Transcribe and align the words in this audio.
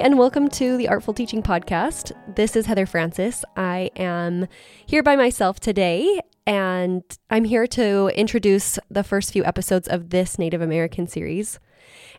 and 0.00 0.18
welcome 0.18 0.48
to 0.48 0.76
the 0.76 0.88
Artful 0.88 1.14
Teaching 1.14 1.42
Podcast. 1.42 2.12
This 2.34 2.56
is 2.56 2.66
Heather 2.66 2.84
Francis. 2.84 3.44
I 3.56 3.90
am 3.96 4.48
here 4.86 5.02
by 5.02 5.14
myself 5.14 5.60
today, 5.60 6.20
and 6.46 7.02
I'm 7.30 7.44
here 7.44 7.66
to 7.68 8.10
introduce 8.14 8.78
the 8.90 9.04
first 9.04 9.32
few 9.32 9.44
episodes 9.44 9.86
of 9.86 10.10
this 10.10 10.38
Native 10.38 10.60
American 10.60 11.06
series. 11.06 11.60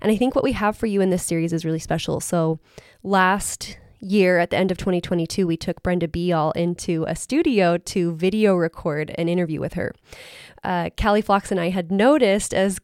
And 0.02 0.12
I 0.12 0.16
think 0.16 0.36
what 0.36 0.44
we 0.44 0.54
have 0.54 0.78
for 0.78 0.86
you 0.86 1.02
in 1.02 1.10
this 1.10 1.26
series 1.26 1.52
is 1.54 1.66
really 1.66 1.80
special. 1.80 2.20
So, 2.20 2.60
last 3.04 3.78
year 4.00 4.40
at 4.40 4.52
the 4.52 4.58
end 4.58 4.72
of 4.72 4.78
2022, 4.78 5.46
we 5.46 5.58
took 5.58 5.84
Brenda 5.84 6.08
Beyal 6.08 6.56
into 6.56 7.04
a 7.08 7.16
studio 7.16 7.78
to 7.78 8.16
video 8.16 8.56
record 8.56 9.14
an 9.18 9.28
interview 9.28 9.60
with 9.60 9.74
her. 9.74 9.94
Uh, 10.64 10.92
Cally 10.96 11.22
Flox 11.22 11.52
and 11.52 11.60
I 11.60 11.70
had 11.70 11.92
noticed 11.92 12.54
as 12.54 12.80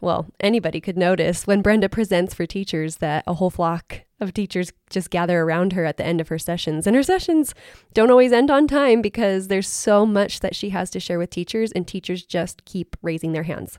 well, 0.00 0.26
anybody 0.38 0.80
could 0.80 0.98
notice 0.98 1.46
when 1.46 1.62
Brenda 1.62 1.88
presents 1.88 2.34
for 2.34 2.44
teachers 2.44 2.96
that 2.96 3.24
a 3.26 3.34
whole 3.34 3.50
flock 3.50 4.02
of 4.20 4.32
teachers 4.32 4.72
just 4.90 5.10
gather 5.10 5.40
around 5.40 5.72
her 5.72 5.84
at 5.84 5.96
the 5.96 6.04
end 6.04 6.20
of 6.20 6.28
her 6.28 6.38
sessions. 6.38 6.86
And 6.86 6.94
her 6.94 7.02
sessions 7.02 7.54
don't 7.92 8.10
always 8.10 8.32
end 8.32 8.50
on 8.50 8.66
time 8.68 9.02
because 9.02 9.48
there's 9.48 9.68
so 9.68 10.06
much 10.06 10.40
that 10.40 10.54
she 10.54 10.70
has 10.70 10.90
to 10.90 11.00
share 11.00 11.18
with 11.18 11.30
teachers, 11.30 11.72
and 11.72 11.86
teachers 11.86 12.24
just 12.24 12.64
keep 12.64 12.96
raising 13.02 13.32
their 13.32 13.42
hands. 13.42 13.78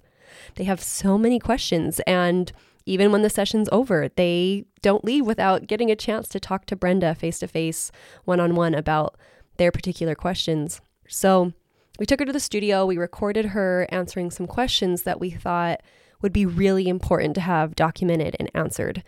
They 0.56 0.66
have 0.66 0.82
so 0.82 1.18
many 1.18 1.40
questions, 1.40 2.00
and 2.02 2.52
even 2.86 3.12
when 3.12 3.24
the 3.24 3.30
session's 3.30 3.70
over, 3.72 4.10
they 4.16 4.66
don't 4.82 5.06
leave 5.06 5.26
without 5.26 5.68
getting 5.68 5.90
a 5.90 5.96
chance 5.96 6.28
to 6.30 6.40
talk 6.40 6.66
to 6.68 6.76
Brenda 6.76 7.16
face 7.16 7.40
to 7.40 7.48
face, 7.48 7.92
one 8.26 8.40
on 8.40 8.56
one 8.56 8.76
about 8.76 9.18
their 9.58 9.72
particular 9.72 10.14
questions. 10.14 10.82
So 11.08 11.54
we 11.98 12.06
took 12.06 12.20
her 12.20 12.26
to 12.26 12.34
the 12.34 12.40
studio, 12.40 12.86
we 12.86 12.98
recorded 12.98 13.48
her 13.48 13.88
answering 13.90 14.30
some 14.30 14.48
questions 14.48 15.04
that 15.04 15.20
we 15.20 15.32
thought 15.32 15.82
would 16.22 16.34
be 16.34 16.46
really 16.46 16.88
important 16.88 17.36
to 17.36 17.42
have 17.42 17.76
documented 17.76 18.36
and 18.40 18.50
answered. 18.54 19.04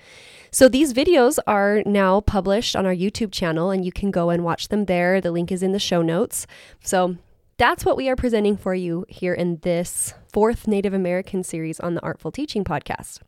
So 0.52 0.68
these 0.68 0.94
videos 0.94 1.40
are 1.48 1.84
now 1.86 2.22
published 2.22 2.76
on 2.76 2.86
our 2.86 2.96
YouTube 2.96 3.32
channel, 3.32 3.70
and 3.72 3.86
you 3.86 3.92
can 3.92 4.12
go 4.12 4.30
and 4.30 4.44
watch 4.44 4.70
them 4.70 4.86
there. 4.86 5.20
The 5.20 5.32
link 5.32 5.52
is 5.52 5.64
in 5.64 5.72
the 5.72 5.80
show 5.80 6.02
notes. 6.02 6.48
So 6.84 7.18
that's 7.58 7.84
what 7.84 7.98
we 7.98 8.08
are 8.08 8.16
presenting 8.16 8.56
for 8.56 8.76
you 8.76 9.06
here 9.10 9.34
in 9.34 9.58
this 9.64 10.14
fourth 10.32 10.68
Native 10.68 10.94
American 10.94 11.44
series 11.44 11.80
on 11.80 11.96
the 11.96 12.02
Artful 12.02 12.32
Teaching 12.32 12.64
podcast. 12.64 13.20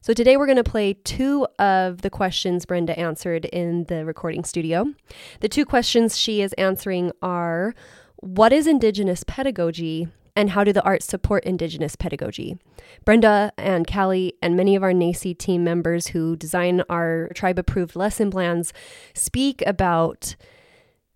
So 0.00 0.14
today 0.14 0.36
we're 0.36 0.46
going 0.46 0.56
to 0.56 0.64
play 0.64 0.94
two 0.94 1.46
of 1.58 2.02
the 2.02 2.10
questions 2.10 2.64
Brenda 2.64 2.96
answered 2.98 3.44
in 3.46 3.84
the 3.84 4.04
recording 4.04 4.44
studio. 4.44 4.94
The 5.40 5.48
two 5.48 5.64
questions 5.64 6.16
she 6.16 6.42
is 6.42 6.52
answering 6.52 7.10
are 7.22 7.74
What 8.16 8.52
is 8.52 8.66
Indigenous 8.66 9.24
pedagogy? 9.24 10.08
And 10.36 10.50
how 10.50 10.64
do 10.64 10.72
the 10.72 10.82
arts 10.82 11.06
support 11.06 11.44
Indigenous 11.44 11.96
pedagogy? 11.96 12.58
Brenda 13.06 13.52
and 13.56 13.86
Cally 13.86 14.34
and 14.42 14.54
many 14.54 14.76
of 14.76 14.82
our 14.82 14.92
NACI 14.92 15.36
team 15.36 15.64
members 15.64 16.08
who 16.08 16.36
design 16.36 16.82
our 16.90 17.30
tribe 17.34 17.58
approved 17.58 17.96
lesson 17.96 18.30
plans 18.30 18.74
speak 19.14 19.62
about 19.66 20.36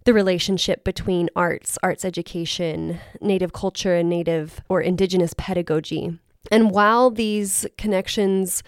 the 0.05 0.15
relationship 0.15 0.83
between 0.83 1.29
arts, 1.37 1.77
arts 1.83 2.07
education, 2.07 2.99
Native 3.21 3.53
culture, 3.53 3.95
and 3.95 4.09
Native 4.09 4.63
or 4.71 4.81
Indigenous 4.81 5.35
pedagogy. 5.37 6.19
And 6.51 6.71
while 6.71 7.11
these 7.11 7.67
connections 7.77 8.63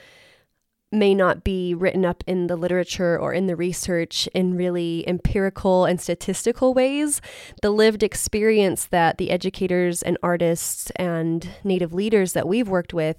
may 0.93 1.15
not 1.15 1.43
be 1.43 1.75
written 1.75 2.05
up 2.05 2.23
in 2.27 2.47
the 2.47 2.57
literature 2.57 3.19
or 3.19 3.33
in 3.33 3.47
the 3.47 3.57
research 3.57 4.29
in 4.35 4.55
really 4.55 5.09
empirical 5.09 5.85
and 5.85 6.01
statistical 6.01 6.75
ways. 6.75 7.21
The 7.63 7.71
lived 7.71 8.03
experience 8.03 8.85
that 8.87 9.19
the 9.19 9.31
educators 9.31 10.03
and 10.03 10.19
artists 10.23 10.91
and 10.97 11.49
Native 11.65 11.93
leaders 11.93 12.35
that 12.35 12.47
we've 12.47 12.69
worked 12.69 12.93
with 12.93 13.17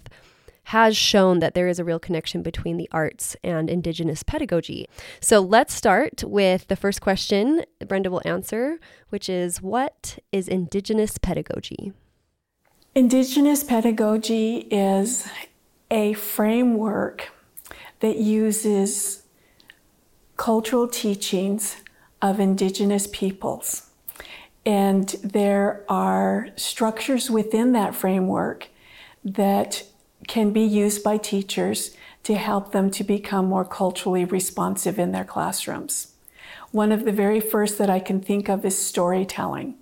has 0.67 0.95
shown 0.95 1.39
that 1.39 1.55
there 1.55 1.67
is 1.67 1.79
a 1.79 1.83
real 1.83 1.99
connection 1.99 2.41
between 2.41 2.77
the 2.77 2.87
arts 2.91 3.35
and 3.43 3.69
Indigenous 3.69 4.23
pedagogy. 4.23 4.87
So 5.19 5.41
let's 5.41 5.73
start 5.73 6.23
with 6.23 6.67
the 6.67 6.75
first 6.75 7.01
question 7.01 7.65
Brenda 7.85 8.09
will 8.09 8.21
answer, 8.23 8.79
which 9.09 9.27
is 9.27 9.61
What 9.61 10.19
is 10.31 10.47
Indigenous 10.47 11.17
pedagogy? 11.17 11.91
Indigenous 12.95 13.63
pedagogy 13.63 14.67
is 14.69 15.27
a 15.91 16.13
framework 16.13 17.31
that 18.03 18.17
uses 18.17 19.23
cultural 20.35 20.89
teachings 20.89 21.77
of 22.21 22.37
indigenous 22.37 23.07
peoples. 23.07 23.89
And 24.65 25.07
there 25.23 25.85
are 25.87 26.49
structures 26.57 27.31
within 27.31 27.71
that 27.71 27.95
framework 27.95 28.67
that 29.23 29.83
can 30.27 30.51
be 30.51 30.63
used 30.63 31.01
by 31.01 31.15
teachers 31.15 31.95
to 32.23 32.35
help 32.35 32.73
them 32.73 32.91
to 32.91 33.05
become 33.05 33.45
more 33.45 33.63
culturally 33.63 34.25
responsive 34.25 34.99
in 34.99 35.13
their 35.13 35.23
classrooms. 35.23 36.11
One 36.71 36.91
of 36.91 37.05
the 37.05 37.13
very 37.13 37.39
first 37.39 37.77
that 37.77 37.89
I 37.89 38.01
can 38.01 38.19
think 38.19 38.49
of 38.49 38.65
is 38.65 38.77
storytelling. 38.77 39.75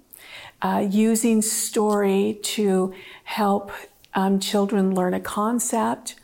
Uh, 0.62 0.86
using 0.88 1.42
story 1.42 2.38
to 2.44 2.94
help 3.24 3.72
um, 4.14 4.40
children 4.40 4.94
learn 4.94 5.16
a 5.16 5.20
concept 5.20 6.18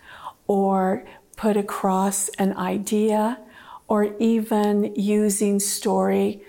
or 0.45 1.03
put 1.37 1.55
across 1.55 2.27
an 2.37 2.57
idea 2.57 3.39
or 3.87 4.15
even 4.17 4.93
using 4.95 5.59
story 5.59 6.41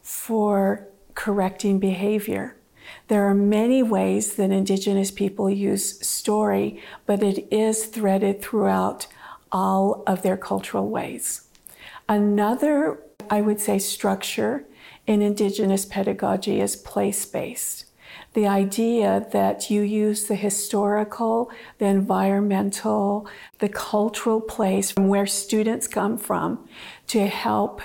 for 0.00 0.86
correcting 1.14 1.80
behavior. 1.80 2.56
There 3.08 3.26
are 3.26 3.34
many 3.34 3.82
ways 3.82 4.34
that 4.36 4.50
Indigenous 4.50 5.10
people 5.10 5.50
use 5.50 6.06
story, 6.06 6.80
but 7.06 7.22
it 7.22 7.48
is 7.50 7.86
threaded 7.86 8.40
throughout 8.40 9.06
all 9.50 10.04
of 10.06 10.22
their 10.22 10.36
cultural 10.36 10.88
ways. 10.88 11.48
Another, 12.08 13.00
I 13.30 13.40
would 13.40 13.60
say, 13.60 13.78
structure 13.78 14.64
in 15.06 15.22
Indigenous 15.22 15.84
pedagogy 15.84 16.60
is 16.60 16.76
place 16.76 17.24
based 17.24 17.86
the 18.34 18.46
idea 18.46 19.26
that 19.32 19.70
you 19.70 19.82
use 19.82 20.24
the 20.24 20.34
historical, 20.34 21.50
the 21.78 21.86
environmental, 21.86 23.28
the 23.58 23.68
cultural 23.68 24.40
place 24.40 24.90
from 24.90 25.08
where 25.08 25.26
students 25.26 25.86
come 25.86 26.18
from 26.18 26.68
to 27.06 27.26
help 27.26 27.80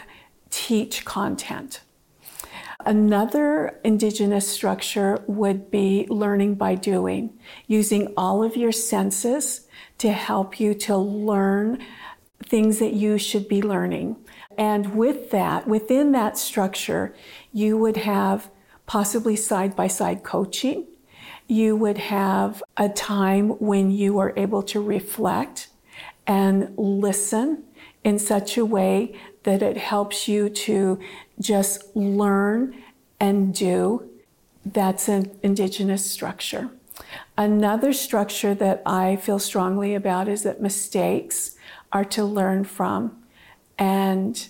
teach 0.49 1.05
content. 1.05 1.81
Another 2.85 3.79
Indigenous 3.83 4.47
structure 4.47 5.21
would 5.27 5.69
be 5.69 6.07
learning 6.09 6.55
by 6.55 6.75
doing, 6.75 7.37
using 7.67 8.13
all 8.15 8.41
of 8.41 8.55
your 8.55 8.71
senses 8.71 9.67
to 9.97 10.11
help 10.11 10.59
you 10.59 10.73
to 10.73 10.95
learn 10.95 11.79
things 12.41 12.79
that 12.79 12.93
you 12.93 13.17
should 13.17 13.47
be 13.47 13.61
learning. 13.61 14.15
And 14.57 14.95
with 14.95 15.29
that, 15.31 15.67
within 15.67 16.13
that 16.13 16.37
structure, 16.37 17.13
you 17.51 17.77
would 17.77 17.97
have 17.97 18.49
possibly 18.89 19.35
side 19.35 19.75
by 19.75 19.85
side 19.85 20.23
coaching. 20.23 20.83
You 21.47 21.75
would 21.75 21.99
have 21.99 22.63
a 22.75 22.89
time 22.89 23.49
when 23.59 23.91
you 23.91 24.17
are 24.17 24.33
able 24.35 24.63
to 24.63 24.81
reflect 24.81 25.67
and 26.25 26.73
listen 26.75 27.65
in 28.03 28.17
such 28.17 28.57
a 28.57 28.65
way 28.65 29.13
that 29.43 29.61
it 29.61 29.77
helps 29.77 30.27
you 30.27 30.49
to 30.49 30.99
just 31.39 31.95
learn 31.95 32.81
and 33.19 33.53
do. 33.53 34.09
That's 34.65 35.07
an 35.07 35.37
indigenous 35.43 36.09
structure. 36.09 36.71
Another 37.37 37.93
structure 37.93 38.55
that 38.55 38.81
I 38.87 39.17
feel 39.17 39.37
strongly 39.37 39.93
about 39.93 40.27
is 40.27 40.41
that 40.41 40.63
mistakes 40.63 41.55
are 41.91 42.05
to 42.05 42.25
learn 42.25 42.63
from 42.63 43.23
and 43.77 44.47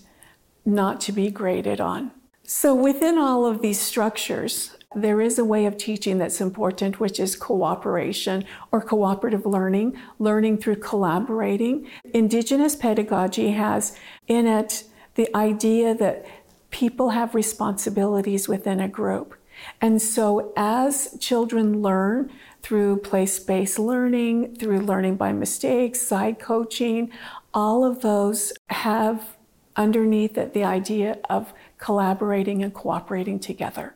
not 0.64 1.02
to 1.02 1.12
be 1.12 1.30
graded 1.30 1.82
on. 1.82 2.12
So, 2.52 2.74
within 2.74 3.20
all 3.20 3.46
of 3.46 3.62
these 3.62 3.80
structures, 3.80 4.76
there 4.96 5.22
is 5.22 5.38
a 5.38 5.46
way 5.46 5.68
of 5.68 5.78
teaching 5.78 6.18
that's 6.18 6.42
important, 6.42 7.00
which 7.00 7.20
is 7.20 7.36
cooperation 7.36 8.44
or 8.72 8.82
cooperative 8.82 9.46
learning, 9.46 9.96
learning 10.18 10.58
through 10.58 10.78
collaborating. 10.78 11.88
Indigenous 12.12 12.76
pedagogy 12.76 13.52
has 13.52 13.96
in 14.28 14.48
it 14.48 14.86
the 15.14 15.30
idea 15.38 15.94
that 15.94 16.26
people 16.72 17.12
have 17.12 17.36
responsibilities 17.36 18.48
within 18.48 18.80
a 18.80 18.88
group. 18.88 19.36
And 19.80 20.02
so, 20.02 20.52
as 20.58 21.16
children 21.20 21.84
learn 21.84 22.32
through 22.64 23.02
place 23.02 23.38
based 23.38 23.78
learning, 23.78 24.56
through 24.56 24.80
learning 24.80 25.18
by 25.18 25.34
mistakes, 25.34 26.02
side 26.02 26.40
coaching, 26.40 27.12
all 27.54 27.86
of 27.86 28.02
those 28.02 28.54
have 28.70 29.38
underneath 29.76 30.38
it 30.38 30.54
the 30.54 30.64
idea 30.64 31.18
of 31.30 31.54
collaborating 31.80 32.62
and 32.62 32.74
cooperating 32.74 33.40
together. 33.40 33.96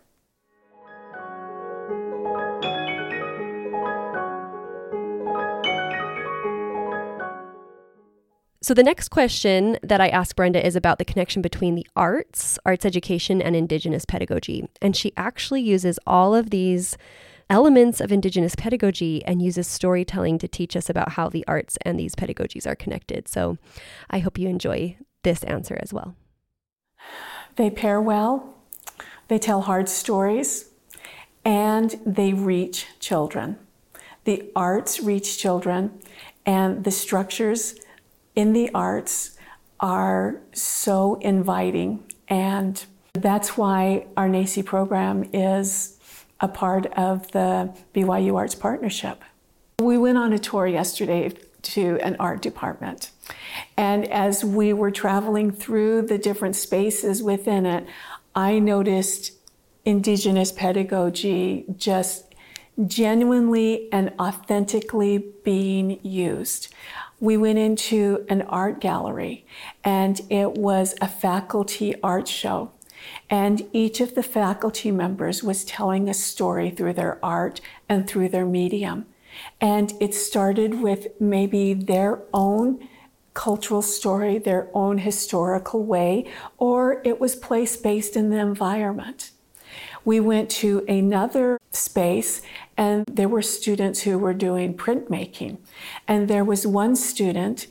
So, 8.64 8.74
the 8.74 8.82
next 8.82 9.10
question 9.10 9.78
that 9.84 10.00
I 10.00 10.08
asked 10.08 10.38
Brenda 10.38 10.66
is 10.66 10.78
about 10.78 10.98
the 10.98 11.04
connection 11.04 11.42
between 11.42 11.76
the 11.76 11.86
arts, 11.98 12.58
arts 12.66 12.86
education, 12.86 13.42
and 13.42 13.58
Indigenous 13.58 14.06
pedagogy. 14.06 14.70
And 14.82 14.96
she 14.96 15.12
actually 15.18 15.62
uses 15.62 16.00
all 16.08 16.34
of 16.34 16.50
these 16.50 16.98
elements 17.50 18.00
of 18.00 18.10
Indigenous 18.10 18.56
pedagogy 18.56 19.22
and 19.26 19.42
uses 19.42 19.68
storytelling 19.68 20.38
to 20.40 20.48
teach 20.48 20.78
us 20.78 20.90
about 20.90 21.12
how 21.12 21.28
the 21.28 21.44
arts 21.46 21.78
and 21.82 22.00
these 22.00 22.16
pedagogies 22.16 22.66
are 22.66 22.74
connected. 22.74 23.28
So, 23.28 23.58
I 24.10 24.20
hope 24.20 24.38
you 24.38 24.48
enjoy 24.48 24.96
this 25.24 25.44
answer 25.44 25.78
as 25.82 25.92
well. 25.92 26.16
They 27.56 27.70
pair 27.70 28.02
well, 28.02 28.56
they 29.28 29.38
tell 29.38 29.62
hard 29.62 29.88
stories, 29.90 30.70
and 31.46 32.00
they 32.06 32.34
reach 32.34 32.88
children. 33.00 33.58
The 34.24 34.52
arts 34.56 35.00
reach 35.00 35.38
children, 35.38 36.00
and 36.46 36.84
the 36.84 36.92
structures 36.92 37.76
in 38.36 38.54
the 38.54 38.72
arts 38.74 39.38
are 39.80 40.42
so 40.54 41.16
inviting. 41.16 42.04
And 42.28 42.84
that's 43.14 43.58
why 43.58 44.08
our 44.18 44.28
NACI 44.28 44.66
program 44.66 45.30
is 45.34 46.00
a 46.40 46.48
part 46.48 46.88
of 46.94 47.32
the 47.32 47.74
BYU 47.94 48.36
Arts 48.36 48.56
Partnership. 48.56 49.22
We 49.80 49.98
went 49.98 50.18
on 50.18 50.34
a 50.34 50.40
tour 50.40 50.66
yesterday 50.66 51.32
to 51.62 52.00
an 52.02 52.16
art 52.20 52.42
department. 52.42 53.12
And 53.78 54.10
as 54.12 54.44
we 54.44 54.74
were 54.74 54.92
traveling 54.92 55.52
through 55.52 56.04
the 56.04 56.18
different 56.18 56.56
spaces 56.56 57.24
within 57.24 57.66
it, 57.66 57.88
I 58.36 58.60
noticed 58.60 59.32
Indigenous 59.86 60.52
pedagogy 60.52 61.66
just 61.76 62.34
genuinely 62.88 63.90
and 63.92 64.14
authentically 64.20 65.26
being 65.44 66.00
used. 66.02 66.74
We 67.20 67.38
went 67.38 67.60
into 67.60 68.26
an 68.30 68.42
art 68.44 68.80
gallery 68.82 69.46
and 69.84 70.20
it 70.30 70.54
was 70.54 70.96
a 71.00 71.08
faculty 71.08 71.96
art 72.02 72.28
show. 72.28 72.72
And 73.30 73.68
each 73.74 74.00
of 74.00 74.16
the 74.16 74.24
faculty 74.24 74.92
members 74.92 75.44
was 75.44 75.66
telling 75.66 76.08
a 76.08 76.14
story 76.14 76.70
through 76.70 76.94
their 76.94 77.24
art 77.24 77.60
and 77.90 78.08
through 78.08 78.30
their 78.30 78.46
medium. 78.46 79.06
And 79.60 79.94
it 80.00 80.14
started 80.14 80.82
with 80.82 81.08
maybe 81.20 81.74
their 81.74 82.22
own 82.34 82.88
cultural 83.34 83.82
story, 83.82 84.38
their 84.38 84.70
own 84.74 85.00
historical 85.00 85.84
way, 85.84 86.26
or 86.58 87.02
it 87.04 87.20
was 87.20 87.36
place 87.36 87.76
based 87.76 88.16
in 88.16 88.30
the 88.30 88.40
environment. 88.40 89.32
We 90.06 90.20
went 90.20 90.50
to 90.52 90.86
another 90.88 91.60
space 91.72 92.42
and 92.78 93.06
there 93.08 93.30
were 93.30 93.42
students 93.42 94.02
who 94.02 94.18
were 94.18 94.34
doing 94.34 94.76
printmaking. 94.76 95.58
And 96.08 96.28
there 96.28 96.44
was 96.44 96.68
one 96.68 96.96
student 96.96 97.68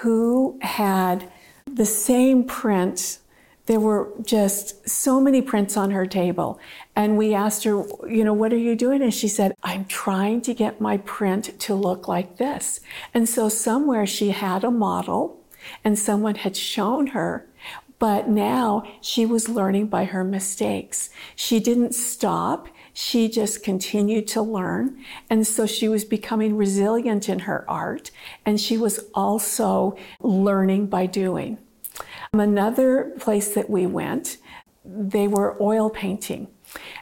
who 0.00 0.58
had 0.62 1.30
the 1.66 1.86
same 1.86 2.44
print 2.44 3.18
there 3.66 3.80
were 3.80 4.12
just 4.22 4.88
so 4.88 5.20
many 5.20 5.40
prints 5.40 5.76
on 5.76 5.92
her 5.92 6.06
table. 6.06 6.58
And 6.96 7.16
we 7.16 7.34
asked 7.34 7.64
her, 7.64 7.84
you 8.08 8.24
know, 8.24 8.32
what 8.32 8.52
are 8.52 8.58
you 8.58 8.74
doing? 8.74 9.02
And 9.02 9.14
she 9.14 9.28
said, 9.28 9.54
I'm 9.62 9.84
trying 9.84 10.40
to 10.42 10.54
get 10.54 10.80
my 10.80 10.98
print 10.98 11.58
to 11.60 11.74
look 11.74 12.08
like 12.08 12.38
this. 12.38 12.80
And 13.14 13.28
so 13.28 13.48
somewhere 13.48 14.06
she 14.06 14.30
had 14.30 14.64
a 14.64 14.70
model 14.70 15.40
and 15.84 15.98
someone 15.98 16.34
had 16.34 16.56
shown 16.56 17.08
her, 17.08 17.46
but 18.00 18.28
now 18.28 18.82
she 19.00 19.24
was 19.24 19.48
learning 19.48 19.86
by 19.86 20.06
her 20.06 20.24
mistakes. 20.24 21.08
She 21.36 21.60
didn't 21.60 21.94
stop. 21.94 22.66
She 22.92 23.28
just 23.28 23.62
continued 23.62 24.26
to 24.28 24.42
learn. 24.42 25.02
And 25.30 25.46
so 25.46 25.66
she 25.66 25.88
was 25.88 26.04
becoming 26.04 26.56
resilient 26.56 27.28
in 27.28 27.40
her 27.40 27.64
art. 27.70 28.10
And 28.44 28.60
she 28.60 28.76
was 28.76 29.06
also 29.14 29.96
learning 30.20 30.86
by 30.86 31.06
doing. 31.06 31.58
Another 32.34 33.12
place 33.18 33.52
that 33.52 33.68
we 33.68 33.86
went, 33.86 34.38
they 34.86 35.28
were 35.28 35.54
oil 35.62 35.90
painting. 35.90 36.48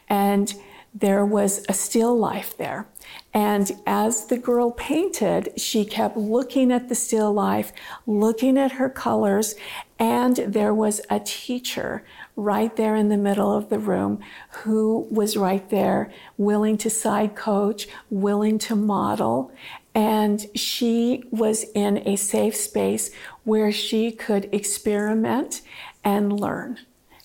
And 0.09 0.53
there 0.93 1.25
was 1.25 1.65
a 1.69 1.73
still 1.73 2.19
life 2.19 2.57
there. 2.57 2.89
And 3.33 3.71
as 3.87 4.27
the 4.27 4.39
girl 4.39 4.73
painted, 4.73 5.53
she 5.57 5.85
kept 5.85 6.17
looking 6.17 6.73
at 6.73 6.89
the 6.89 6.97
still 6.97 7.33
life, 7.33 7.73
looking 8.09 8.59
at 8.59 8.73
her 8.73 8.89
colors, 8.89 9.55
and 10.01 10.35
there 10.37 10.75
was 10.75 11.01
a 11.09 11.21
teacher 11.21 12.05
right 12.35 12.75
there 12.75 12.97
in 12.97 13.09
the 13.09 13.17
middle 13.17 13.57
of 13.57 13.69
the 13.69 13.79
room 13.79 14.19
who 14.65 15.07
was 15.13 15.37
right 15.37 15.71
there, 15.71 16.13
willing 16.39 16.77
to 16.79 16.91
side 16.91 17.37
coach, 17.37 17.87
willing 18.11 18.59
to 18.59 18.75
model. 18.75 19.53
And 20.01 20.47
she 20.57 21.25
was 21.31 21.67
in 21.75 22.09
a 22.09 22.17
safe 22.17 22.57
space 22.57 23.11
where 23.45 23.71
she 23.71 24.11
could 24.11 24.49
experiment 24.51 25.61
and 26.03 26.41
learn. 26.41 26.79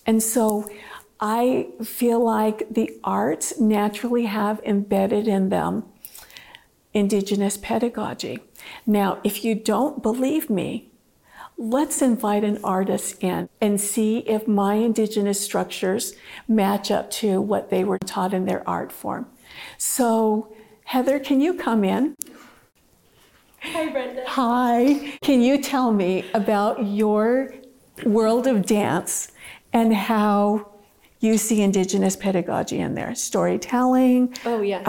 And 0.05 0.21
so 0.21 0.67
I 1.17 1.69
feel 1.81 2.21
like 2.21 2.67
the 2.69 2.91
arts 3.01 3.57
naturally 3.61 4.25
have 4.25 4.59
embedded 4.65 5.25
in 5.25 5.47
them 5.47 5.85
Indigenous 6.93 7.55
pedagogy. 7.55 8.39
Now, 8.85 9.19
if 9.23 9.45
you 9.45 9.55
don't 9.55 10.03
believe 10.03 10.49
me, 10.49 10.89
let's 11.57 12.01
invite 12.01 12.43
an 12.43 12.59
artist 12.61 13.23
in 13.23 13.47
and 13.61 13.79
see 13.79 14.17
if 14.19 14.49
my 14.49 14.75
Indigenous 14.75 15.39
structures 15.39 16.13
match 16.45 16.91
up 16.91 17.09
to 17.11 17.39
what 17.39 17.69
they 17.69 17.85
were 17.85 17.99
taught 17.99 18.33
in 18.33 18.43
their 18.43 18.67
art 18.67 18.91
form. 18.91 19.27
So, 19.77 20.53
Heather, 20.83 21.19
can 21.19 21.39
you 21.39 21.53
come 21.53 21.85
in? 21.85 22.15
Hi, 23.71 23.89
Brenda. 23.89 24.23
Hi. 24.27 25.17
Can 25.21 25.41
you 25.41 25.61
tell 25.61 25.91
me 25.91 26.25
about 26.33 26.85
your 26.85 27.53
world 28.05 28.47
of 28.47 28.65
dance 28.65 29.31
and 29.73 29.93
how 29.93 30.71
you 31.19 31.37
see 31.37 31.61
Indigenous 31.61 32.15
pedagogy 32.15 32.79
in 32.79 32.93
there? 32.93 33.15
Storytelling. 33.15 34.35
Oh, 34.45 34.61
yes. 34.61 34.85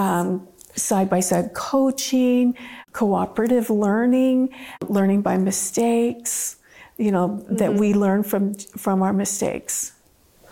side 0.75 1.09
by 1.09 1.21
side 1.21 1.55
coaching, 1.55 2.55
cooperative 2.93 3.71
learning, 3.71 4.55
learning 4.89 5.23
by 5.23 5.39
mistakes, 5.39 6.57
you 6.99 7.11
know, 7.11 7.29
mm-hmm. 7.29 7.57
that 7.57 7.75
we 7.75 7.95
learn 7.95 8.23
from, 8.23 8.55
from 8.55 9.03
our 9.03 9.13
mistakes. 9.13 9.93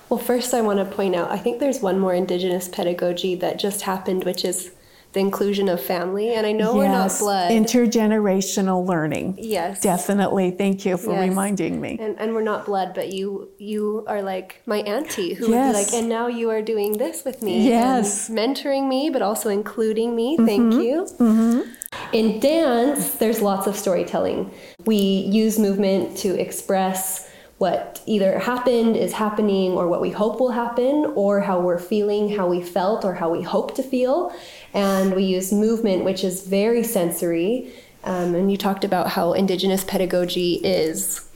Well, 0.08 0.18
first, 0.18 0.54
I 0.54 0.62
want 0.62 0.78
to 0.78 0.84
point 0.84 1.14
out 1.14 1.30
I 1.30 1.38
think 1.38 1.60
there's 1.60 1.80
one 1.80 1.98
more 1.98 2.14
Indigenous 2.14 2.68
pedagogy 2.68 3.34
that 3.36 3.58
just 3.58 3.82
happened, 3.82 4.24
which 4.24 4.44
is 4.44 4.70
the 5.14 5.20
inclusion 5.20 5.68
of 5.68 5.80
family. 5.80 6.34
And 6.34 6.46
I 6.46 6.52
know 6.52 6.74
yes. 6.74 6.76
we're 6.76 6.88
not 6.88 7.18
blood. 7.18 7.50
Intergenerational 7.50 8.86
learning. 8.86 9.38
Yes. 9.38 9.80
Definitely. 9.80 10.50
Thank 10.50 10.84
you 10.84 10.96
for 10.96 11.12
yes. 11.12 11.28
reminding 11.28 11.80
me. 11.80 11.96
And, 12.00 12.18
and 12.20 12.34
we're 12.34 12.42
not 12.42 12.66
blood, 12.66 12.92
but 12.94 13.12
you 13.12 13.48
you 13.58 14.04
are 14.06 14.22
like 14.22 14.60
my 14.66 14.78
auntie 14.78 15.34
who 15.34 15.48
yes. 15.48 15.74
would 15.74 15.80
be 15.80 15.84
like, 15.84 15.94
and 15.94 16.08
now 16.08 16.26
you 16.26 16.50
are 16.50 16.60
doing 16.60 16.98
this 16.98 17.24
with 17.24 17.42
me. 17.42 17.66
Yes. 17.66 18.28
mentoring 18.28 18.88
me, 18.88 19.08
but 19.08 19.22
also 19.22 19.48
including 19.48 20.14
me. 20.14 20.36
Mm-hmm. 20.36 20.46
Thank 20.46 20.74
you. 20.74 21.06
Mm-hmm. 21.18 21.70
In 22.12 22.40
dance, 22.40 23.10
there's 23.14 23.40
lots 23.40 23.66
of 23.68 23.76
storytelling. 23.76 24.52
We 24.84 24.96
use 24.96 25.58
movement 25.58 26.16
to 26.18 26.38
express 26.40 27.23
what 27.58 28.02
either 28.06 28.38
happened, 28.38 28.96
is 28.96 29.12
happening, 29.12 29.72
or 29.72 29.86
what 29.86 30.00
we 30.00 30.10
hope 30.10 30.40
will 30.40 30.50
happen, 30.50 31.12
or 31.14 31.40
how 31.40 31.60
we're 31.60 31.78
feeling, 31.78 32.36
how 32.36 32.48
we 32.48 32.60
felt, 32.60 33.04
or 33.04 33.14
how 33.14 33.30
we 33.30 33.42
hope 33.42 33.74
to 33.76 33.82
feel. 33.82 34.34
And 34.72 35.14
we 35.14 35.24
use 35.24 35.52
movement, 35.52 36.04
which 36.04 36.24
is 36.24 36.46
very 36.46 36.82
sensory. 36.82 37.72
Um, 38.02 38.34
and 38.34 38.50
you 38.50 38.58
talked 38.58 38.84
about 38.84 39.10
how 39.10 39.32
Indigenous 39.32 39.84
pedagogy 39.84 40.54
is 40.54 41.26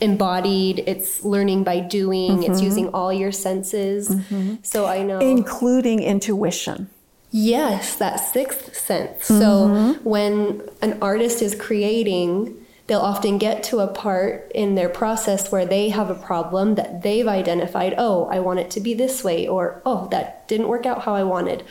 embodied, 0.00 0.84
it's 0.86 1.24
learning 1.24 1.64
by 1.64 1.80
doing, 1.80 2.38
mm-hmm. 2.38 2.50
it's 2.50 2.62
using 2.62 2.88
all 2.90 3.12
your 3.12 3.32
senses. 3.32 4.08
Mm-hmm. 4.08 4.56
So 4.62 4.86
I 4.86 5.02
know. 5.02 5.18
Including 5.18 6.02
intuition. 6.02 6.88
Yes, 7.30 7.96
that 7.96 8.16
sixth 8.16 8.74
sense. 8.74 9.28
Mm-hmm. 9.28 9.38
So 9.38 10.00
when 10.02 10.62
an 10.80 10.98
artist 11.02 11.42
is 11.42 11.54
creating, 11.54 12.56
they'll 12.88 12.98
often 12.98 13.38
get 13.38 13.62
to 13.62 13.78
a 13.78 13.86
part 13.86 14.50
in 14.54 14.74
their 14.74 14.88
process 14.88 15.52
where 15.52 15.64
they 15.64 15.90
have 15.90 16.10
a 16.10 16.14
problem 16.14 16.74
that 16.74 17.02
they've 17.02 17.28
identified. 17.28 17.94
Oh, 17.96 18.26
I 18.26 18.40
want 18.40 18.58
it 18.58 18.70
to 18.72 18.80
be 18.80 18.92
this 18.92 19.22
way, 19.22 19.46
or 19.46 19.80
oh, 19.86 20.08
that 20.08 20.48
didn't 20.48 20.68
work 20.68 20.84
out 20.84 21.02
how 21.02 21.14
I 21.14 21.22
wanted 21.22 21.64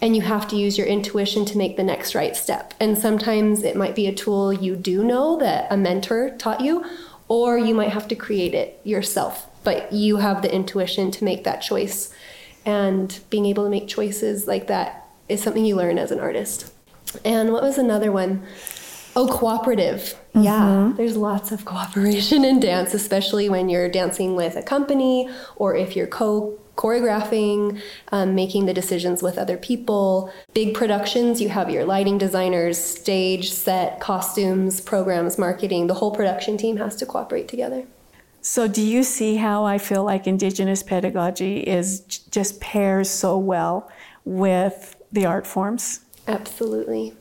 and 0.00 0.16
you 0.16 0.22
have 0.22 0.48
to 0.48 0.56
use 0.56 0.78
your 0.78 0.86
intuition 0.86 1.44
to 1.44 1.58
make 1.58 1.76
the 1.76 1.82
next 1.82 2.14
right 2.14 2.34
step. 2.34 2.74
And 2.80 2.96
sometimes 2.96 3.62
it 3.62 3.76
might 3.76 3.94
be 3.94 4.06
a 4.06 4.14
tool 4.14 4.52
you 4.52 4.76
do 4.76 5.04
know 5.04 5.36
that 5.38 5.70
a 5.70 5.76
mentor 5.76 6.30
taught 6.38 6.60
you, 6.60 6.84
or 7.28 7.58
you 7.58 7.74
might 7.74 7.90
have 7.90 8.08
to 8.08 8.14
create 8.14 8.54
it 8.54 8.80
yourself. 8.82 9.46
But 9.62 9.92
you 9.92 10.16
have 10.16 10.40
the 10.40 10.52
intuition 10.52 11.10
to 11.12 11.24
make 11.24 11.44
that 11.44 11.60
choice. 11.60 12.12
And 12.64 13.18
being 13.28 13.46
able 13.46 13.64
to 13.64 13.70
make 13.70 13.88
choices 13.88 14.46
like 14.46 14.68
that 14.68 15.06
is 15.28 15.42
something 15.42 15.64
you 15.64 15.76
learn 15.76 15.98
as 15.98 16.10
an 16.10 16.20
artist. 16.20 16.72
And 17.24 17.52
what 17.52 17.62
was 17.62 17.76
another 17.76 18.10
one? 18.10 18.42
Oh, 19.16 19.26
cooperative. 19.26 20.14
Mm-hmm. 20.34 20.42
Yeah, 20.42 20.92
there's 20.96 21.16
lots 21.16 21.52
of 21.52 21.64
cooperation 21.64 22.44
in 22.44 22.60
dance, 22.60 22.94
especially 22.94 23.48
when 23.48 23.68
you're 23.68 23.88
dancing 23.88 24.36
with 24.36 24.56
a 24.56 24.62
company 24.62 25.28
or 25.56 25.74
if 25.74 25.96
you're 25.96 26.06
co 26.06 26.58
choreographing, 26.76 27.78
um, 28.10 28.34
making 28.34 28.64
the 28.64 28.72
decisions 28.72 29.22
with 29.22 29.36
other 29.36 29.58
people. 29.58 30.32
Big 30.54 30.72
productions, 30.72 31.40
you 31.40 31.50
have 31.50 31.68
your 31.68 31.84
lighting 31.84 32.16
designers, 32.16 32.78
stage, 32.78 33.52
set, 33.52 34.00
costumes, 34.00 34.80
programs, 34.80 35.36
marketing. 35.36 35.88
The 35.88 35.94
whole 35.94 36.14
production 36.14 36.56
team 36.56 36.78
has 36.78 36.96
to 36.96 37.06
cooperate 37.06 37.48
together. 37.48 37.86
So, 38.40 38.66
do 38.66 38.80
you 38.80 39.02
see 39.02 39.36
how 39.36 39.64
I 39.64 39.76
feel 39.76 40.04
like 40.04 40.26
Indigenous 40.26 40.82
pedagogy 40.82 41.60
is 41.60 42.00
just 42.00 42.58
pairs 42.60 43.10
so 43.10 43.36
well 43.36 43.90
with 44.24 44.96
the 45.12 45.26
art 45.26 45.46
forms? 45.46 46.00
Absolutely. 46.26 47.14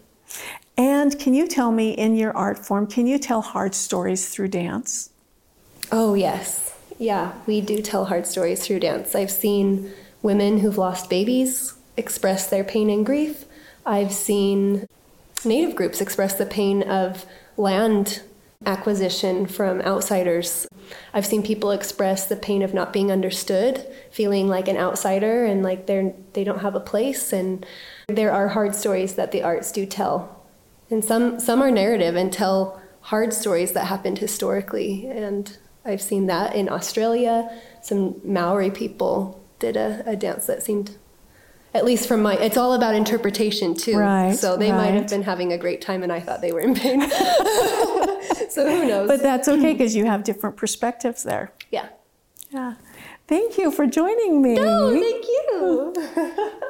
And 0.80 1.20
can 1.20 1.34
you 1.34 1.46
tell 1.46 1.74
me 1.74 1.92
in 1.92 2.16
your 2.16 2.36
art 2.38 2.66
form, 2.66 2.88
can 2.88 3.06
you 3.06 3.20
tell 3.20 3.42
hard 3.42 3.76
stories 3.76 4.30
through 4.30 4.48
dance? 4.48 5.10
Oh, 5.92 6.14
yes. 6.14 6.74
Yeah, 6.98 7.34
we 7.46 7.60
do 7.60 7.82
tell 7.82 8.06
hard 8.06 8.26
stories 8.26 8.66
through 8.66 8.80
dance. 8.80 9.14
I've 9.14 9.30
seen 9.30 9.92
women 10.22 10.60
who've 10.60 10.78
lost 10.78 11.10
babies 11.10 11.74
express 11.98 12.50
their 12.50 12.64
pain 12.64 12.90
and 12.90 13.06
grief. 13.06 13.44
I've 13.86 14.14
seen 14.14 14.88
Native 15.44 15.76
groups 15.76 16.00
express 16.00 16.34
the 16.34 16.46
pain 16.46 16.82
of 16.84 17.26
land 17.58 18.22
acquisition 18.66 19.48
from 19.48 19.82
outsiders. 19.82 20.66
I've 21.14 21.26
seen 21.26 21.44
people 21.44 21.72
express 21.72 22.26
the 22.26 22.38
pain 22.38 22.62
of 22.62 22.74
not 22.74 22.94
being 22.94 23.12
understood, 23.12 23.86
feeling 24.12 24.48
like 24.48 24.70
an 24.70 24.78
outsider 24.78 25.44
and 25.44 25.62
like 25.62 25.88
they're 25.88 26.14
they 26.34 26.46
don't 26.46 26.60
have 26.60 26.76
a 26.76 26.80
place 26.80 27.34
and 27.34 27.66
there 28.08 28.32
are 28.32 28.50
hard 28.50 28.76
stories 28.76 29.16
that 29.16 29.34
the 29.34 29.44
arts 29.44 29.74
do 29.74 29.86
tell. 29.86 30.39
And 30.90 31.04
some 31.04 31.40
some 31.40 31.62
are 31.62 31.72
narrative 31.72 32.16
and 32.16 32.32
tell 32.32 32.82
hard 33.02 33.34
stories 33.34 33.74
that 33.74 33.86
happened 33.86 34.20
historically. 34.20 35.08
And 35.08 35.58
I've 35.86 36.02
seen 36.02 36.28
that 36.28 36.56
in 36.56 36.70
Australia. 36.70 37.50
Some 37.82 38.22
Maori 38.24 38.72
people 38.72 39.42
did 39.60 39.76
a, 39.78 40.04
a 40.06 40.16
dance 40.16 40.46
that 40.46 40.64
seemed 40.64 40.98
at 41.74 41.86
least 41.86 42.08
from 42.08 42.22
my 42.22 42.36
it's 42.38 42.58
all 42.58 42.74
about 42.74 42.96
interpretation 42.96 43.76
too. 43.76 43.98
Right 43.98 44.36
so 44.36 44.58
they 44.58 44.72
right. 44.72 44.78
might 44.78 44.94
have 44.94 45.10
been 45.10 45.24
having 45.24 45.54
a 45.54 45.58
great 45.58 45.82
time 45.82 46.02
and 46.02 46.12
i 46.12 46.20
thought 46.20 46.42
they 46.42 46.52
were 46.52 46.62
in 46.62 46.76
pain. 46.76 47.02
So 48.50 48.68
who 48.68 48.88
knows? 48.88 49.08
But 49.08 49.22
that's 49.22 49.48
okay 49.48 49.74
because 49.74 49.96
you 49.96 50.06
have 50.06 50.24
different 50.24 50.58
perspectives 50.58 51.24
there. 51.24 51.54
Yeah. 51.72 51.90
Yeah. 52.50 52.76
Thank 53.28 53.58
you 53.58 53.70
for 53.72 53.86
joining 53.86 54.42
me. 54.42 54.58
Oh 54.60 54.92
thank 54.92 55.26
you 55.26 56.60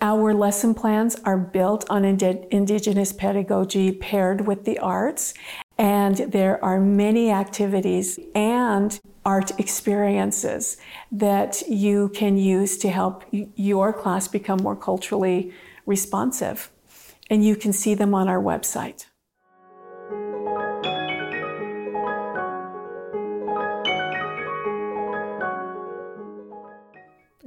our 0.00 0.34
lesson 0.34 0.74
plans 0.74 1.16
are 1.24 1.38
built 1.38 1.84
on 1.90 2.04
ind- 2.04 2.46
indigenous 2.50 3.12
pedagogy 3.12 3.92
paired 3.92 4.46
with 4.46 4.64
the 4.64 4.78
arts 4.78 5.34
and 5.78 6.16
there 6.16 6.62
are 6.64 6.80
many 6.80 7.30
activities 7.30 8.18
and 8.34 9.00
art 9.24 9.58
experiences 9.60 10.76
that 11.12 11.62
you 11.68 12.08
can 12.10 12.36
use 12.36 12.76
to 12.78 12.88
help 12.88 13.24
your 13.30 13.92
class 13.92 14.26
become 14.26 14.58
more 14.62 14.74
culturally 14.74 15.52
responsive. 15.86 16.70
And 17.30 17.44
you 17.44 17.54
can 17.54 17.72
see 17.72 17.94
them 17.94 18.14
on 18.14 18.26
our 18.26 18.42
website. 18.42 19.06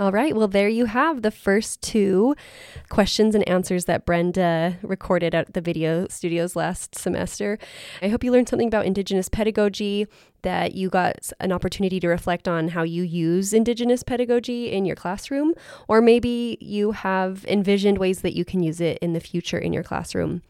All 0.02 0.12
right. 0.12 0.36
Well, 0.36 0.48
there 0.48 0.68
you 0.68 0.86
have 0.86 1.22
the 1.22 1.30
first 1.30 1.80
two 1.84 2.36
questions 2.90 3.36
and 3.36 3.48
answers 3.48 3.86
that 3.86 4.04
Brenda 4.04 4.80
recorded 4.82 5.36
at 5.36 5.54
the 5.54 5.62
video 5.62 6.08
studios 6.08 6.56
last 6.56 6.96
semester. 6.96 7.60
I 8.02 8.08
hope 8.08 8.24
you 8.24 8.32
learned 8.32 8.50
something 8.50 8.68
about 8.68 8.88
Indigenous 8.88 9.30
pedagogy, 9.30 10.08
that 10.42 10.74
you 10.74 10.90
got 10.90 11.32
an 11.40 11.52
opportunity 11.52 12.00
to 12.00 12.08
reflect 12.08 12.48
on 12.48 12.70
how 12.70 12.82
you 12.82 13.04
use 13.04 13.54
Indigenous 13.54 14.02
pedagogy 14.02 14.72
in 14.72 14.86
your 14.86 14.96
classroom, 14.96 15.54
or 15.88 16.02
maybe 16.02 16.58
you 16.60 16.94
have 16.94 17.46
envisioned 17.46 18.00
ways 18.00 18.22
that 18.22 18.36
you 18.36 18.44
can 18.44 18.64
use 18.64 18.82
it 18.82 18.98
in 19.04 19.14
the 19.14 19.20
future 19.20 19.60
in 19.60 19.72
your 19.72 19.84
classroom. 19.84 20.42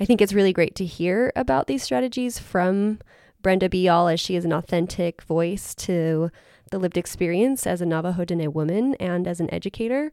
I 0.00 0.06
think 0.06 0.22
it's 0.22 0.32
really 0.32 0.54
great 0.54 0.74
to 0.76 0.86
hear 0.86 1.30
about 1.36 1.66
these 1.66 1.82
strategies 1.82 2.38
from 2.38 3.00
Brenda 3.42 3.68
Beyal 3.68 4.10
as 4.10 4.18
she 4.18 4.34
is 4.34 4.46
an 4.46 4.52
authentic 4.54 5.20
voice 5.20 5.74
to 5.74 6.30
the 6.74 6.80
lived 6.80 6.98
experience 6.98 7.68
as 7.68 7.80
a 7.80 7.86
Navajo 7.86 8.24
Dene 8.24 8.52
woman 8.52 8.96
and 8.96 9.28
as 9.28 9.38
an 9.38 9.52
educator. 9.54 10.10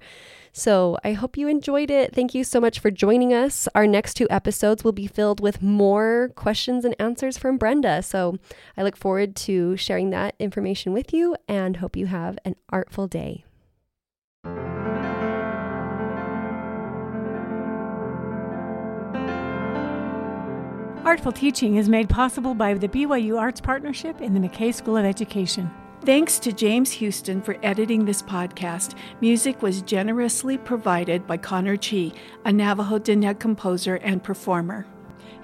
So 0.53 0.95
I 1.03 1.13
hope 1.13 1.35
you 1.35 1.47
enjoyed 1.47 1.89
it. 1.89 2.13
Thank 2.13 2.35
you 2.35 2.43
so 2.43 2.61
much 2.61 2.79
for 2.79 2.91
joining 2.91 3.33
us. 3.33 3.67
Our 3.73 3.87
next 3.87 4.13
two 4.13 4.27
episodes 4.29 4.83
will 4.83 4.91
be 4.91 5.07
filled 5.07 5.39
with 5.39 5.63
more 5.63 6.31
questions 6.35 6.85
and 6.85 6.95
answers 6.99 7.35
from 7.35 7.57
Brenda. 7.57 8.03
So 8.03 8.37
I 8.77 8.83
look 8.83 8.95
forward 8.95 9.35
to 9.37 9.75
sharing 9.75 10.11
that 10.11 10.35
information 10.37 10.93
with 10.93 11.11
you 11.11 11.35
and 11.47 11.77
hope 11.77 11.95
you 11.95 12.05
have 12.05 12.37
an 12.45 12.55
artful 12.69 13.07
day. 13.07 13.43
Artful 21.03 21.31
Teaching 21.31 21.77
is 21.77 21.89
made 21.89 22.07
possible 22.07 22.53
by 22.53 22.75
the 22.75 22.87
BYU 22.87 23.39
Arts 23.39 23.59
Partnership 23.59 24.21
in 24.21 24.35
the 24.35 24.39
McKay 24.39 24.71
School 24.71 24.95
of 24.95 25.05
Education. 25.05 25.71
Thanks 26.03 26.39
to 26.39 26.51
James 26.51 26.91
Houston 26.93 27.43
for 27.43 27.57
editing 27.61 28.05
this 28.05 28.23
podcast. 28.23 28.95
Music 29.21 29.61
was 29.61 29.83
generously 29.83 30.57
provided 30.57 31.27
by 31.27 31.37
Connor 31.37 31.77
Chee, 31.77 32.11
a 32.43 32.51
Navajo 32.51 32.97
Diné 32.97 33.37
composer 33.37 33.97
and 33.97 34.23
performer. 34.23 34.87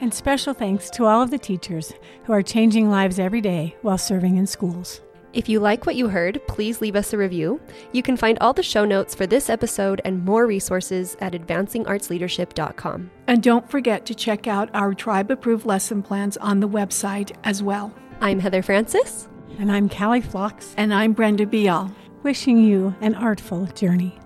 And 0.01 0.11
special 0.11 0.55
thanks 0.55 0.89
to 0.91 1.05
all 1.05 1.21
of 1.21 1.29
the 1.29 1.37
teachers 1.37 1.93
who 2.23 2.33
are 2.33 2.41
changing 2.41 2.89
lives 2.89 3.19
every 3.19 3.39
day 3.39 3.75
while 3.83 3.99
serving 3.99 4.37
in 4.37 4.47
schools. 4.47 5.01
If 5.31 5.47
you 5.47 5.59
like 5.59 5.85
what 5.85 5.95
you 5.95 6.07
heard, 6.07 6.41
please 6.47 6.81
leave 6.81 6.95
us 6.95 7.13
a 7.13 7.17
review. 7.19 7.61
You 7.91 8.01
can 8.01 8.17
find 8.17 8.39
all 8.39 8.53
the 8.53 8.63
show 8.63 8.83
notes 8.83 9.13
for 9.13 9.27
this 9.27 9.51
episode 9.51 10.01
and 10.05 10.25
more 10.25 10.47
resources 10.47 11.15
at 11.19 11.33
advancingartsleadership.com. 11.33 13.11
And 13.27 13.43
don't 13.43 13.69
forget 13.69 14.07
to 14.07 14.15
check 14.15 14.47
out 14.47 14.71
our 14.73 14.95
tribe 14.95 15.29
approved 15.29 15.67
lesson 15.67 16.01
plans 16.01 16.35
on 16.37 16.61
the 16.61 16.69
website 16.69 17.35
as 17.43 17.61
well. 17.61 17.93
I'm 18.21 18.39
Heather 18.39 18.63
Francis. 18.63 19.29
And 19.59 19.71
I'm 19.71 19.89
Cally 19.89 20.21
Flox. 20.21 20.73
And 20.77 20.93
I'm 20.93 21.13
Brenda 21.13 21.45
Beyal. 21.45 21.93
Wishing 22.23 22.63
you 22.63 22.95
an 23.01 23.15
artful 23.15 23.65
journey. 23.67 24.17